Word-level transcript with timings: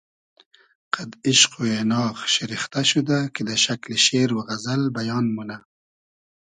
قئد 0.93 1.11
ایشق 1.25 1.51
و 1.59 1.63
اېناغ 1.71 2.15
شیرختۂ 2.33 2.81
شودۂ 2.89 3.19
کی 3.33 3.41
دۂ 3.47 3.55
شئکلی 3.63 3.97
شېر 4.05 4.29
و 4.33 4.39
غئزئل 4.47 4.81
بیان 4.95 5.25
مونۂ 5.35 5.57